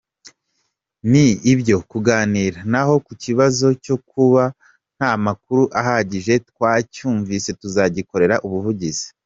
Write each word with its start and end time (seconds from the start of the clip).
Ni 1.11 1.27
ibyo 1.53 1.77
kuganira, 1.91 2.59
naho 2.71 2.93
ku 3.05 3.13
kibazo 3.23 3.67
cyo 3.85 3.95
kuba 4.09 4.43
nta 4.97 5.11
makuru 5.25 5.63
ahagije, 5.81 6.33
twacyumvise 6.49 7.49
tuzagikorera 7.61 8.35
ubuvugizi. 8.45 9.07